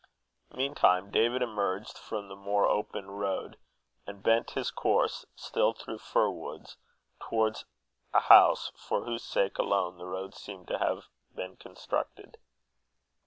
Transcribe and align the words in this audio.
Meantime 0.55 1.11
David 1.11 1.43
emerged 1.43 1.95
upon 1.95 2.27
the 2.27 2.35
more 2.35 2.67
open 2.67 3.11
road, 3.11 3.55
and 4.07 4.23
bent 4.23 4.49
his 4.49 4.71
course, 4.71 5.25
still 5.35 5.73
through 5.73 5.99
fir 5.99 6.27
trees, 6.31 6.75
towards 7.19 7.65
a 8.11 8.21
house 8.21 8.71
for 8.75 9.03
whose 9.03 9.23
sake 9.23 9.59
alone 9.59 9.99
the 9.99 10.07
road 10.07 10.33
seemed 10.33 10.67
to 10.69 10.79
have 10.79 11.07
been 11.35 11.55
constructed. 11.55 12.39